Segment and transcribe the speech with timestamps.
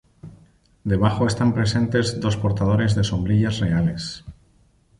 [0.83, 4.23] Debajo están presentes dos portadores de sombrillas reales.